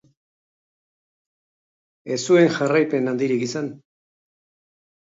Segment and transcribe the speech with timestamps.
[2.17, 3.73] Ez zuen jarraipen handirik izan.